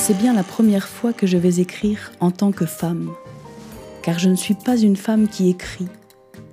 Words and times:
c'est 0.00 0.16
bien 0.16 0.32
la 0.32 0.42
première 0.42 0.88
fois 0.88 1.12
que 1.12 1.26
je 1.26 1.36
vais 1.36 1.60
écrire 1.60 2.10
en 2.20 2.30
tant 2.30 2.52
que 2.52 2.64
femme, 2.64 3.10
car 4.02 4.18
je 4.18 4.30
ne 4.30 4.34
suis 4.34 4.54
pas 4.54 4.78
une 4.78 4.96
femme 4.96 5.28
qui 5.28 5.50
écrit, 5.50 5.88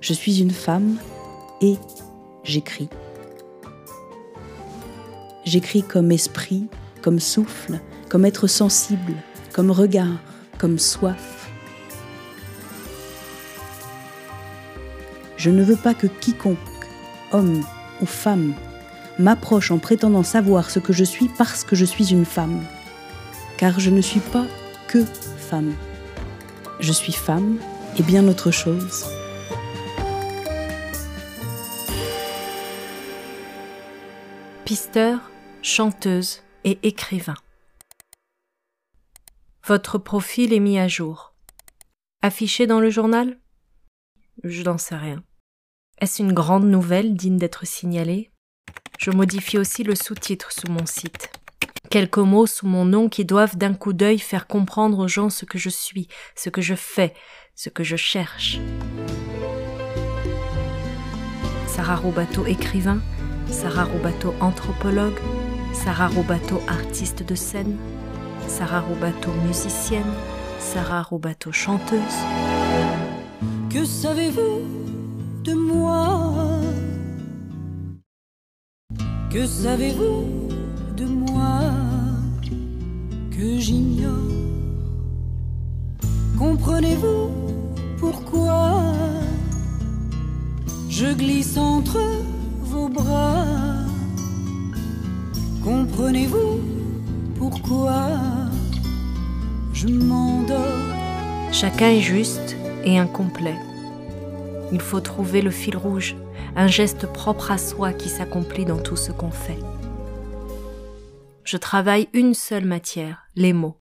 je 0.02 0.12
suis 0.12 0.42
une 0.42 0.50
femme 0.50 0.96
et 1.62 1.76
j'écris. 2.44 2.90
J'écris 5.46 5.82
comme 5.82 6.12
esprit, 6.12 6.66
comme 7.00 7.18
souffle, 7.18 7.80
comme 8.10 8.26
être 8.26 8.48
sensible, 8.48 9.14
comme 9.54 9.70
regard, 9.70 10.18
comme 10.58 10.78
soif. 10.78 11.48
Je 15.38 15.48
ne 15.48 15.64
veux 15.64 15.76
pas 15.76 15.94
que 15.94 16.06
quiconque, 16.06 16.58
homme 17.32 17.64
ou 18.02 18.06
femme, 18.06 18.52
m'approche 19.18 19.70
en 19.70 19.78
prétendant 19.78 20.22
savoir 20.22 20.68
ce 20.68 20.80
que 20.80 20.92
je 20.92 21.04
suis 21.04 21.30
parce 21.38 21.64
que 21.64 21.76
je 21.76 21.86
suis 21.86 22.12
une 22.12 22.26
femme. 22.26 22.62
Car 23.58 23.80
je 23.80 23.90
ne 23.90 24.00
suis 24.00 24.20
pas 24.20 24.46
que 24.86 25.04
femme. 25.04 25.74
Je 26.78 26.92
suis 26.92 27.12
femme 27.12 27.58
et 27.98 28.04
bien 28.04 28.28
autre 28.28 28.52
chose. 28.52 29.04
Pisteur, 34.64 35.32
chanteuse 35.60 36.44
et 36.62 36.78
écrivain. 36.84 37.34
Votre 39.66 39.98
profil 39.98 40.52
est 40.52 40.60
mis 40.60 40.78
à 40.78 40.86
jour. 40.86 41.34
Affiché 42.22 42.68
dans 42.68 42.78
le 42.78 42.90
journal? 42.90 43.40
Je 44.44 44.62
n'en 44.62 44.78
sais 44.78 44.94
rien. 44.94 45.24
Est-ce 46.00 46.22
une 46.22 46.32
grande 46.32 46.66
nouvelle 46.66 47.16
digne 47.16 47.38
d'être 47.38 47.66
signalée? 47.66 48.30
Je 49.00 49.10
modifie 49.10 49.58
aussi 49.58 49.82
le 49.82 49.96
sous-titre 49.96 50.52
sous 50.52 50.70
mon 50.70 50.86
site. 50.86 51.32
Quelques 51.90 52.18
mots 52.18 52.46
sous 52.46 52.66
mon 52.66 52.84
nom 52.84 53.08
qui 53.08 53.24
doivent 53.24 53.56
d'un 53.56 53.72
coup 53.72 53.94
d'œil 53.94 54.18
faire 54.18 54.46
comprendre 54.46 54.98
aux 54.98 55.08
gens 55.08 55.30
ce 55.30 55.46
que 55.46 55.56
je 55.56 55.70
suis, 55.70 56.06
ce 56.34 56.50
que 56.50 56.60
je 56.60 56.74
fais, 56.74 57.14
ce 57.54 57.70
que 57.70 57.82
je 57.82 57.96
cherche. 57.96 58.58
Sarah 61.66 61.96
Roubateau 61.96 62.44
écrivain, 62.44 63.00
Sarah 63.50 63.84
Roubateau 63.84 64.34
anthropologue, 64.40 65.18
Sarah 65.72 66.08
Roubateau 66.08 66.60
artiste 66.68 67.22
de 67.22 67.34
scène, 67.34 67.78
Sarah 68.46 68.80
Roubateau 68.80 69.32
musicienne, 69.46 70.12
Sarah 70.58 71.02
Roubateau 71.02 71.52
chanteuse. 71.52 72.00
Que 73.70 73.84
savez-vous 73.86 74.62
de 75.42 75.54
moi? 75.54 76.60
Que 79.30 79.46
savez-vous? 79.46 80.47
Que 83.38 83.58
j'ignore 83.58 84.34
Comprenez-vous 86.36 87.30
pourquoi 87.98 88.82
je 90.88 91.06
glisse 91.14 91.56
entre 91.56 92.00
vos 92.62 92.88
bras? 92.88 93.44
Comprenez-vous 95.62 96.60
pourquoi 97.36 98.18
je 99.72 99.86
m'endors? 99.86 100.56
Chacun 101.52 101.90
est 101.90 102.00
juste 102.00 102.56
et 102.84 102.98
incomplet. 102.98 103.56
Il 104.72 104.80
faut 104.80 105.00
trouver 105.00 105.42
le 105.42 105.50
fil 105.50 105.76
rouge, 105.76 106.16
un 106.56 106.66
geste 106.66 107.06
propre 107.06 107.52
à 107.52 107.58
soi 107.58 107.92
qui 107.92 108.08
s'accomplit 108.08 108.64
dans 108.64 108.78
tout 108.78 108.96
ce 108.96 109.12
qu'on 109.12 109.30
fait. 109.30 109.58
Je 111.48 111.56
travaille 111.56 112.10
une 112.12 112.34
seule 112.34 112.66
matière, 112.66 113.26
les 113.34 113.54
mots. 113.54 113.80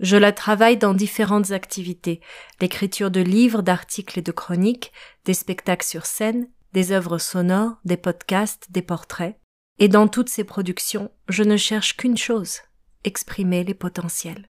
Je 0.00 0.18
la 0.18 0.32
travaille 0.32 0.76
dans 0.76 0.92
différentes 0.92 1.50
activités, 1.50 2.20
l'écriture 2.60 3.10
de 3.10 3.22
livres, 3.22 3.62
d'articles 3.62 4.18
et 4.18 4.22
de 4.22 4.32
chroniques, 4.32 4.92
des 5.24 5.32
spectacles 5.32 5.86
sur 5.86 6.04
scène, 6.04 6.46
des 6.74 6.92
œuvres 6.92 7.16
sonores, 7.16 7.78
des 7.86 7.96
podcasts, 7.96 8.70
des 8.70 8.82
portraits. 8.82 9.40
Et 9.78 9.88
dans 9.88 10.08
toutes 10.08 10.28
ces 10.28 10.44
productions, 10.44 11.10
je 11.30 11.42
ne 11.42 11.56
cherche 11.56 11.96
qu'une 11.96 12.18
chose, 12.18 12.58
exprimer 13.02 13.64
les 13.64 13.72
potentiels. 13.72 14.46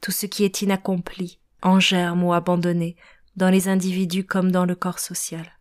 Tout 0.00 0.12
ce 0.12 0.24
qui 0.24 0.44
est 0.44 0.62
inaccompli, 0.62 1.40
en 1.60 1.78
germe 1.78 2.24
ou 2.24 2.32
abandonné, 2.32 2.96
dans 3.36 3.50
les 3.50 3.68
individus 3.68 4.24
comme 4.24 4.50
dans 4.50 4.64
le 4.64 4.76
corps 4.76 4.98
social. 4.98 5.58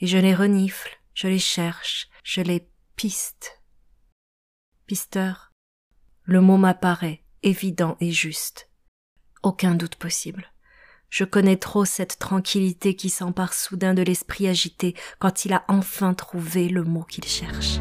Et 0.00 0.08
je 0.08 0.18
les 0.18 0.34
renifle, 0.34 0.98
je 1.14 1.28
les 1.28 1.38
cherche, 1.38 2.08
je 2.24 2.40
les 2.40 2.68
piste. 2.96 3.57
Le 6.24 6.40
mot 6.40 6.56
m'apparaît, 6.56 7.22
évident 7.42 7.96
et 8.00 8.10
juste. 8.10 8.68
Aucun 9.42 9.74
doute 9.74 9.96
possible. 9.96 10.52
Je 11.10 11.24
connais 11.24 11.56
trop 11.56 11.84
cette 11.84 12.18
tranquillité 12.18 12.94
qui 12.94 13.08
s'empare 13.08 13.54
soudain 13.54 13.94
de 13.94 14.02
l'esprit 14.02 14.48
agité 14.48 14.94
quand 15.18 15.44
il 15.44 15.52
a 15.52 15.64
enfin 15.68 16.14
trouvé 16.14 16.68
le 16.68 16.84
mot 16.84 17.02
qu'il 17.02 17.24
cherche. 17.24 17.80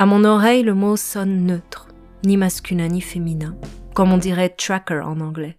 À 0.00 0.06
mon 0.06 0.24
oreille, 0.24 0.62
le 0.62 0.72
mot 0.72 0.96
sonne 0.96 1.44
neutre, 1.44 1.88
ni 2.24 2.38
masculin 2.38 2.88
ni 2.88 3.02
féminin, 3.02 3.54
comme 3.94 4.12
on 4.12 4.16
dirait 4.16 4.48
tracker 4.48 5.02
en 5.04 5.20
anglais. 5.20 5.58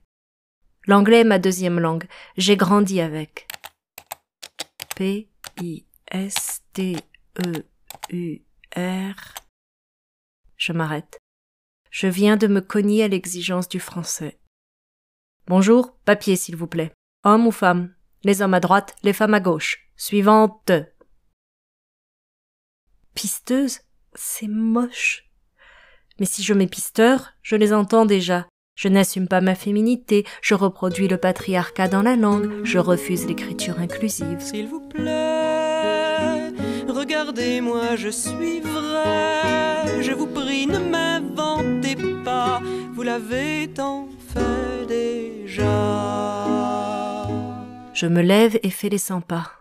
L'anglais 0.87 1.19
est 1.19 1.25
ma 1.25 1.37
deuxième 1.37 1.79
langue, 1.79 2.07
j'ai 2.37 2.57
grandi 2.57 3.01
avec. 3.01 3.47
P 4.95 5.29
I 5.61 5.85
S 6.09 6.63
T 6.73 6.97
E 7.45 7.65
U 8.09 8.41
R. 8.75 9.35
Je 10.57 10.73
m'arrête. 10.73 11.19
Je 11.91 12.07
viens 12.07 12.35
de 12.35 12.47
me 12.47 12.61
cogner 12.61 13.03
à 13.03 13.07
l'exigence 13.07 13.69
du 13.69 13.79
français. 13.79 14.39
Bonjour, 15.45 15.95
papier 15.99 16.35
s'il 16.35 16.55
vous 16.55 16.65
plaît. 16.65 16.91
Homme 17.23 17.45
ou 17.45 17.51
femme? 17.51 17.93
Les 18.23 18.41
hommes 18.41 18.55
à 18.55 18.59
droite, 18.59 18.95
les 19.03 19.13
femmes 19.13 19.35
à 19.35 19.39
gauche. 19.39 19.87
Suivante. 19.97 20.71
Pisteuse? 23.13 23.81
C'est 24.15 24.47
moche. 24.47 25.25
Mais 26.19 26.25
si 26.25 26.43
je 26.43 26.53
mets 26.53 26.67
pisteur, 26.67 27.33
je 27.41 27.55
les 27.55 27.73
entends 27.73 28.05
déjà. 28.05 28.47
Je 28.75 28.87
n'assume 28.87 29.27
pas 29.27 29.41
ma 29.41 29.55
féminité, 29.55 30.25
je 30.41 30.55
reproduis 30.55 31.07
le 31.07 31.17
patriarcat 31.17 31.87
dans 31.87 32.01
la 32.01 32.15
langue, 32.15 32.63
je 32.63 32.79
refuse 32.79 33.27
l'écriture 33.27 33.79
inclusive. 33.79 34.39
S'il 34.39 34.67
vous 34.67 34.87
plaît, 34.87 36.51
regardez-moi, 36.87 37.95
je 37.95 38.09
suis 38.09 38.59
vrai. 38.61 40.01
Je 40.01 40.11
vous 40.13 40.27
prie, 40.27 40.67
ne 40.67 40.79
m'inventez 40.79 41.95
pas, 42.23 42.61
vous 42.93 43.03
l'avez 43.03 43.69
tant 43.73 44.07
fait 44.33 44.87
déjà. 44.87 45.67
Je 47.93 48.07
me 48.07 48.21
lève 48.21 48.57
et 48.63 48.69
fais 48.71 48.89
les 48.89 48.97
cent 48.97 49.21
pas. 49.21 49.51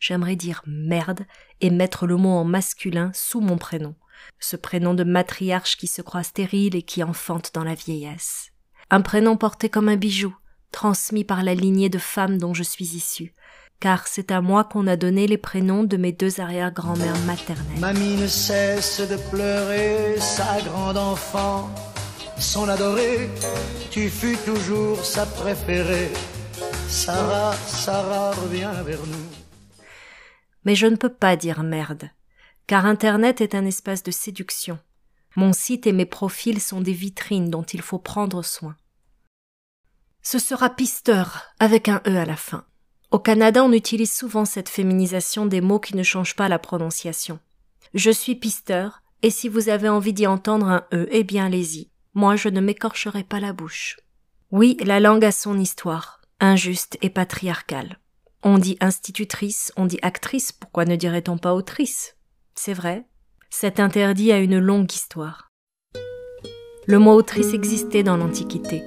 J'aimerais 0.00 0.36
dire 0.36 0.60
merde 0.66 1.24
et 1.64 1.70
mettre 1.70 2.06
le 2.06 2.18
mot 2.18 2.28
en 2.36 2.44
masculin 2.44 3.10
sous 3.14 3.40
mon 3.40 3.56
prénom. 3.56 3.94
Ce 4.38 4.54
prénom 4.54 4.92
de 4.92 5.02
matriarche 5.02 5.78
qui 5.78 5.86
se 5.86 6.02
croit 6.02 6.22
stérile 6.22 6.76
et 6.76 6.82
qui 6.82 7.02
enfante 7.02 7.52
dans 7.54 7.64
la 7.64 7.74
vieillesse. 7.74 8.50
Un 8.90 9.00
prénom 9.00 9.38
porté 9.38 9.70
comme 9.70 9.88
un 9.88 9.96
bijou, 9.96 10.36
transmis 10.72 11.24
par 11.24 11.42
la 11.42 11.54
lignée 11.54 11.88
de 11.88 11.98
femmes 11.98 12.36
dont 12.36 12.52
je 12.52 12.62
suis 12.62 12.96
issue. 12.96 13.32
Car 13.80 14.06
c'est 14.06 14.30
à 14.30 14.42
moi 14.42 14.64
qu'on 14.64 14.86
a 14.86 14.96
donné 14.96 15.26
les 15.26 15.38
prénoms 15.38 15.84
de 15.84 15.96
mes 15.96 16.12
deux 16.12 16.38
arrière-grand-mères 16.38 17.18
maternelles. 17.20 17.80
Mamie 17.80 18.16
ne 18.16 18.26
cesse 18.26 19.00
de 19.00 19.16
pleurer, 19.30 20.16
sa 20.18 20.60
grande 20.60 20.98
enfant, 20.98 21.70
son 22.38 22.68
adorée, 22.68 23.30
tu 23.90 24.10
fus 24.10 24.36
toujours 24.44 25.02
sa 25.02 25.24
préférée. 25.24 26.12
Sarah, 26.88 27.54
Sarah, 27.66 28.32
reviens 28.32 28.82
vers 28.82 29.06
nous. 29.06 29.43
Mais 30.64 30.74
je 30.74 30.86
ne 30.86 30.96
peux 30.96 31.12
pas 31.12 31.36
dire 31.36 31.62
merde, 31.62 32.10
car 32.66 32.86
Internet 32.86 33.40
est 33.40 33.54
un 33.54 33.64
espace 33.64 34.02
de 34.02 34.10
séduction. 34.10 34.78
Mon 35.36 35.52
site 35.52 35.86
et 35.86 35.92
mes 35.92 36.06
profils 36.06 36.60
sont 36.60 36.80
des 36.80 36.92
vitrines 36.92 37.50
dont 37.50 37.64
il 37.64 37.82
faut 37.82 37.98
prendre 37.98 38.42
soin. 38.42 38.76
Ce 40.22 40.38
sera 40.38 40.70
pisteur, 40.70 41.42
avec 41.58 41.88
un 41.88 42.00
E 42.06 42.16
à 42.16 42.24
la 42.24 42.36
fin. 42.36 42.64
Au 43.10 43.18
Canada, 43.18 43.62
on 43.62 43.72
utilise 43.72 44.12
souvent 44.12 44.44
cette 44.44 44.68
féminisation 44.68 45.46
des 45.46 45.60
mots 45.60 45.80
qui 45.80 45.96
ne 45.96 46.02
changent 46.02 46.36
pas 46.36 46.48
la 46.48 46.58
prononciation. 46.58 47.38
Je 47.92 48.10
suis 48.10 48.34
pisteur, 48.34 49.02
et 49.22 49.30
si 49.30 49.48
vous 49.48 49.68
avez 49.68 49.88
envie 49.88 50.12
d'y 50.12 50.26
entendre 50.26 50.66
un 50.66 50.84
E, 50.92 51.08
eh 51.10 51.24
bien 51.24 51.46
allez-y. 51.46 51.90
Moi, 52.14 52.36
je 52.36 52.48
ne 52.48 52.60
m'écorcherai 52.60 53.24
pas 53.24 53.40
la 53.40 53.52
bouche. 53.52 53.98
Oui, 54.50 54.76
la 54.84 55.00
langue 55.00 55.24
a 55.24 55.32
son 55.32 55.58
histoire. 55.58 56.20
injuste 56.40 56.98
et 57.02 57.10
patriarcale. 57.10 57.98
On 58.46 58.58
dit 58.58 58.76
institutrice, 58.82 59.72
on 59.74 59.86
dit 59.86 59.98
actrice, 60.02 60.52
pourquoi 60.52 60.84
ne 60.84 60.96
dirait-on 60.96 61.38
pas 61.38 61.54
autrice? 61.54 62.14
C'est 62.54 62.74
vrai, 62.74 63.06
cet 63.48 63.80
interdit 63.80 64.32
a 64.32 64.38
une 64.38 64.58
longue 64.58 64.92
histoire. 64.92 65.50
Le 66.86 66.98
mot 66.98 67.14
autrice 67.14 67.54
existait 67.54 68.02
dans 68.02 68.18
l'Antiquité. 68.18 68.82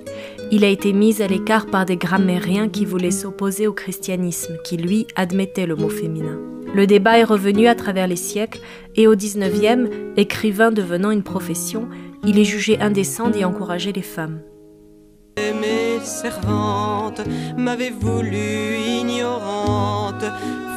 Il 0.52 0.64
a 0.64 0.68
été 0.68 0.94
mis 0.94 1.24
à 1.24 1.28
l'écart 1.28 1.66
par 1.66 1.88
des 1.88 1.98
grammairiens 1.98 2.70
qui 2.70 2.86
voulaient 2.86 3.10
s'opposer 3.10 3.66
au 3.66 3.74
christianisme, 3.74 4.58
qui 4.64 4.78
lui 4.78 5.08
admettait 5.16 5.66
le 5.66 5.76
mot 5.76 5.90
féminin. 5.90 6.40
Le 6.76 6.86
débat 6.86 7.18
est 7.18 7.24
revenu 7.24 7.66
à 7.66 7.74
travers 7.74 8.06
les 8.06 8.16
siècles 8.16 8.62
et 8.94 9.08
au 9.08 9.16
XIXe, 9.16 9.90
écrivain 10.18 10.70
devenant 10.70 11.10
une 11.10 11.24
profession, 11.24 11.90
il 12.24 12.38
est 12.38 12.44
jugé 12.44 12.80
indécent 12.80 13.32
d'y 13.32 13.44
encourager 13.44 13.92
les 13.92 14.04
femmes. 14.04 14.40
Mes 15.38 16.04
servantes 16.04 17.22
m'avez 17.56 17.92
voulu 17.92 18.76
ignorante, 18.76 20.26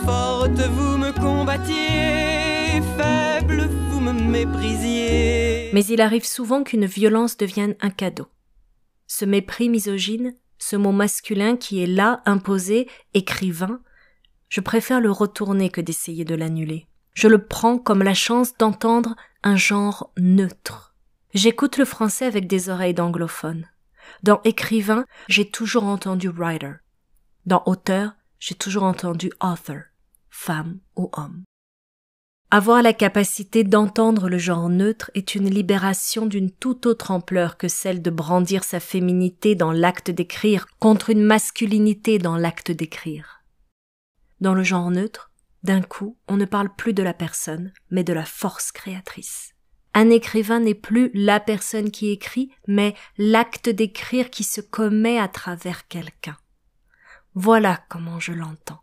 forte 0.04 0.60
vous 0.60 0.98
me 0.98 1.12
combattiez, 1.12 2.82
faible 2.98 3.68
vous 3.88 4.00
me 4.00 4.12
méprisiez. 4.12 5.70
Mais 5.72 5.84
il 5.86 6.02
arrive 6.02 6.26
souvent 6.26 6.62
qu'une 6.62 6.84
violence 6.84 7.38
devienne 7.38 7.74
un 7.80 7.88
cadeau. 7.88 8.26
Ce 9.06 9.24
mépris 9.24 9.70
misogyne, 9.70 10.34
ce 10.58 10.76
mot 10.76 10.92
masculin 10.92 11.56
qui 11.56 11.82
est 11.82 11.86
là, 11.86 12.20
imposé, 12.26 12.86
écrivain, 13.14 13.80
je 14.50 14.60
préfère 14.60 15.00
le 15.00 15.10
retourner 15.10 15.70
que 15.70 15.80
d'essayer 15.80 16.26
de 16.26 16.34
l'annuler. 16.34 16.86
Je 17.14 17.28
le 17.28 17.42
prends 17.42 17.78
comme 17.78 18.02
la 18.02 18.14
chance 18.14 18.56
d'entendre 18.58 19.16
un 19.42 19.56
genre 19.56 20.12
neutre. 20.18 20.94
J'écoute 21.32 21.78
le 21.78 21.86
français 21.86 22.26
avec 22.26 22.46
des 22.46 22.68
oreilles 22.68 22.94
d'anglophone. 22.94 23.66
Dans 24.22 24.40
écrivain, 24.44 25.04
j'ai 25.28 25.48
toujours 25.48 25.84
entendu 25.84 26.28
writer. 26.28 26.74
Dans 27.46 27.62
auteur, 27.66 28.12
j'ai 28.38 28.54
toujours 28.54 28.84
entendu 28.84 29.30
author, 29.40 29.82
femme 30.30 30.78
ou 30.96 31.10
homme. 31.16 31.44
Avoir 32.52 32.82
la 32.82 32.92
capacité 32.92 33.62
d'entendre 33.62 34.28
le 34.28 34.38
genre 34.38 34.68
neutre 34.68 35.12
est 35.14 35.36
une 35.36 35.48
libération 35.48 36.26
d'une 36.26 36.50
toute 36.50 36.84
autre 36.84 37.12
ampleur 37.12 37.56
que 37.56 37.68
celle 37.68 38.02
de 38.02 38.10
brandir 38.10 38.64
sa 38.64 38.80
féminité 38.80 39.54
dans 39.54 39.70
l'acte 39.70 40.10
d'écrire 40.10 40.66
contre 40.80 41.10
une 41.10 41.22
masculinité 41.22 42.18
dans 42.18 42.36
l'acte 42.36 42.72
d'écrire. 42.72 43.44
Dans 44.40 44.54
le 44.54 44.64
genre 44.64 44.90
neutre, 44.90 45.30
d'un 45.62 45.80
coup, 45.80 46.16
on 46.26 46.36
ne 46.36 46.44
parle 46.44 46.74
plus 46.74 46.92
de 46.92 47.04
la 47.04 47.14
personne, 47.14 47.72
mais 47.90 48.02
de 48.02 48.12
la 48.12 48.24
force 48.24 48.72
créatrice. 48.72 49.49
Un 49.94 50.10
écrivain 50.10 50.60
n'est 50.60 50.74
plus 50.74 51.10
la 51.14 51.40
personne 51.40 51.90
qui 51.90 52.10
écrit, 52.10 52.50
mais 52.66 52.94
l'acte 53.18 53.68
d'écrire 53.68 54.30
qui 54.30 54.44
se 54.44 54.60
commet 54.60 55.18
à 55.18 55.28
travers 55.28 55.88
quelqu'un. 55.88 56.36
Voilà 57.34 57.80
comment 57.88 58.20
je 58.20 58.32
l'entends. 58.32 58.80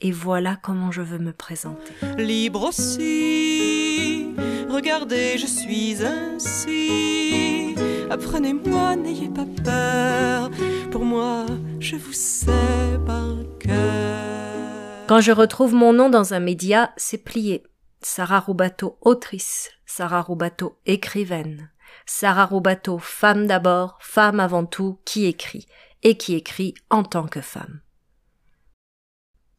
Et 0.00 0.10
voilà 0.10 0.56
comment 0.56 0.90
je 0.90 1.00
veux 1.00 1.18
me 1.18 1.32
présenter. 1.32 1.92
Libre 2.18 2.68
aussi, 2.68 4.34
regardez, 4.68 5.38
je 5.38 5.46
suis 5.46 6.04
ainsi. 6.04 7.74
Apprenez-moi, 8.10 8.96
n'ayez 8.96 9.28
pas 9.28 9.46
peur. 9.64 10.50
Pour 10.90 11.04
moi, 11.04 11.46
je 11.80 11.96
vous 11.96 12.12
sais 12.12 12.98
par 13.06 13.34
cœur. 13.60 15.06
Quand 15.06 15.20
je 15.20 15.32
retrouve 15.32 15.74
mon 15.74 15.92
nom 15.92 16.10
dans 16.10 16.34
un 16.34 16.40
média, 16.40 16.92
c'est 16.96 17.18
plié. 17.18 17.62
Sarah 18.04 18.40
Roubateau, 18.40 18.98
autrice. 19.00 19.70
Sarah 19.86 20.20
Roubateau, 20.20 20.78
écrivaine. 20.84 21.70
Sarah 22.04 22.44
Roubateau, 22.44 22.98
femme 22.98 23.46
d'abord, 23.46 23.96
femme 24.00 24.40
avant 24.40 24.66
tout, 24.66 24.98
qui 25.06 25.24
écrit, 25.24 25.66
et 26.02 26.18
qui 26.18 26.34
écrit 26.34 26.74
en 26.90 27.02
tant 27.02 27.26
que 27.26 27.40
femme. 27.40 27.80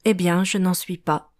Eh 0.05 0.13
bien, 0.13 0.43
je 0.43 0.59
n'en 0.59 0.75
suis 0.75 0.97
pas. 0.97 1.31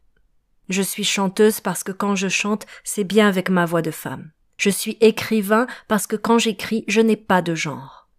Je 0.68 0.82
suis 0.82 1.04
chanteuse 1.04 1.62
parce 1.62 1.84
que 1.84 1.92
quand 1.92 2.16
je 2.16 2.28
chante, 2.28 2.66
c'est 2.84 3.04
bien 3.04 3.28
avec 3.28 3.50
ma 3.50 3.66
voix 3.66 3.84
de 3.84 3.92
femme. 3.92 4.32
Je 4.58 4.72
suis 4.72 4.98
écrivain 5.00 5.68
parce 5.88 6.08
que 6.08 6.16
quand 6.16 6.40
j'écris, 6.40 6.86
je 6.88 7.02
n'ai 7.02 7.18
pas 7.18 7.44
de 7.44 7.54
genre. 7.54 8.10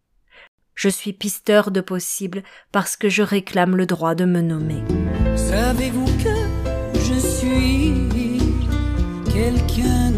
Je 0.76 0.88
suis 0.88 1.12
pisteur 1.12 1.72
de 1.72 1.80
possible 1.80 2.44
parce 2.70 2.96
que 2.96 3.08
je 3.08 3.22
réclame 3.22 3.74
le 3.74 3.86
droit 3.86 4.14
de 4.14 4.26
me 4.26 4.42
nommer. 4.42 4.84
Savez-vous 5.34 6.06
que 6.22 6.35
je 9.68 9.72
suis 9.72 9.82
quelqu'un 9.82 10.10
d'autre 10.10 10.15